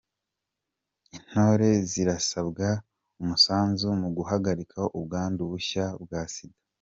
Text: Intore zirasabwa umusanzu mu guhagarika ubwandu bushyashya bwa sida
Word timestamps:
Intore 1.15 1.69
zirasabwa 1.91 2.67
umusanzu 3.21 3.87
mu 4.01 4.09
guhagarika 4.17 4.79
ubwandu 4.97 5.41
bushyashya 5.51 5.97
bwa 6.03 6.21
sida 6.33 6.59